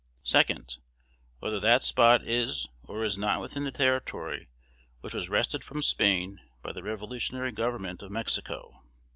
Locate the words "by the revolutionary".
6.63-7.51